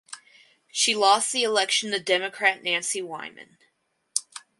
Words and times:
She 0.71 0.95
lost 0.95 1.31
the 1.31 1.43
election 1.43 1.91
to 1.91 1.99
Democrat 1.99 2.63
Nancy 2.63 3.03
Wyman. 3.03 3.59